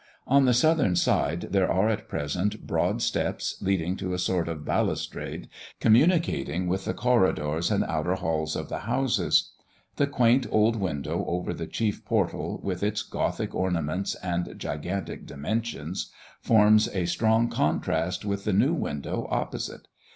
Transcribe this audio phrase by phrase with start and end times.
[0.25, 4.65] On the southern side there are at present broad steps, leading to a sort of
[4.65, 5.47] balustrade,
[5.79, 9.51] communicating with the corridors and outer halls of the houses.
[9.97, 16.11] The quaint old window over the chief portal, with its Gothic ornaments and gigantic dimensions,
[16.41, 19.87] forms a strong contrast with the new window opposite.